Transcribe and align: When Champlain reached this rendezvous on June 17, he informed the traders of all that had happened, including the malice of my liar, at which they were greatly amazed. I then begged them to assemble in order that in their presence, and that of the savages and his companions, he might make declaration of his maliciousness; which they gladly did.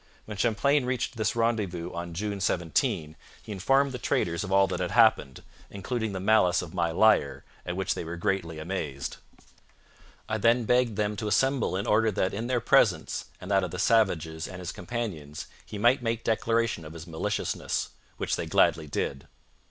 When 0.25 0.35
Champlain 0.35 0.85
reached 0.85 1.15
this 1.15 1.35
rendezvous 1.35 1.93
on 1.93 2.15
June 2.15 2.41
17, 2.41 3.15
he 3.43 3.51
informed 3.51 3.91
the 3.91 3.99
traders 3.99 4.43
of 4.43 4.51
all 4.51 4.65
that 4.65 4.79
had 4.79 4.89
happened, 4.89 5.43
including 5.69 6.11
the 6.11 6.19
malice 6.19 6.63
of 6.63 6.73
my 6.73 6.89
liar, 6.89 7.45
at 7.67 7.75
which 7.75 7.93
they 7.93 8.03
were 8.03 8.15
greatly 8.17 8.57
amazed. 8.57 9.17
I 10.27 10.39
then 10.39 10.63
begged 10.65 10.95
them 10.97 11.15
to 11.17 11.27
assemble 11.27 11.75
in 11.77 11.85
order 11.85 12.09
that 12.13 12.33
in 12.33 12.47
their 12.47 12.59
presence, 12.59 13.25
and 13.39 13.51
that 13.51 13.63
of 13.63 13.69
the 13.69 13.77
savages 13.77 14.47
and 14.47 14.57
his 14.57 14.71
companions, 14.71 15.45
he 15.67 15.77
might 15.77 16.01
make 16.01 16.23
declaration 16.23 16.83
of 16.83 16.93
his 16.93 17.05
maliciousness; 17.05 17.89
which 18.17 18.37
they 18.37 18.47
gladly 18.47 18.87
did. 18.87 19.27